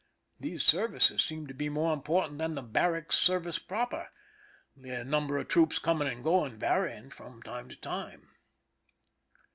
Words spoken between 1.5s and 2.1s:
be more